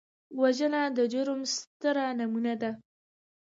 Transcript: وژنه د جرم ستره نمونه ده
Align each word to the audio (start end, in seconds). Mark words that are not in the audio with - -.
وژنه 0.41 0.81
د 0.97 0.99
جرم 1.13 1.41
ستره 1.53 2.05
نمونه 2.19 2.53
ده 2.61 2.71